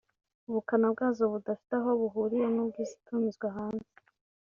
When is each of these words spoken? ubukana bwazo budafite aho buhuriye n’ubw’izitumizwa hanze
ubukana 0.49 0.87
bwazo 0.93 1.23
budafite 1.33 1.73
aho 1.79 1.89
buhuriye 2.01 2.47
n’ubw’izitumizwa 2.53 3.47
hanze 3.57 3.91